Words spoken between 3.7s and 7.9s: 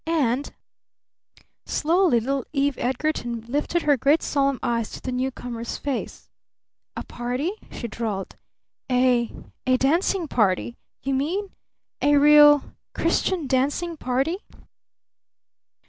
her great solemn eyes to the newcomer's face. "A party?" she